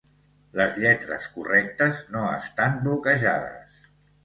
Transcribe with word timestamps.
Les 0.61 0.79
lletres 0.83 1.27
correctes 1.35 2.01
no 2.17 2.25
estan 2.39 2.83
"bloquejades". 2.89 3.89